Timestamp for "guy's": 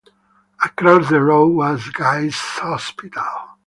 1.89-2.33